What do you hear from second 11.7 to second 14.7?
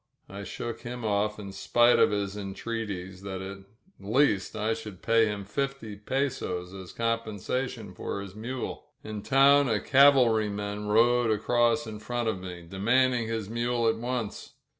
in front of me, demanding his mule at once.